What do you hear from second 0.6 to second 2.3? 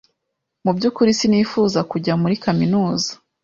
Mu byukuri sinifuzaga kujya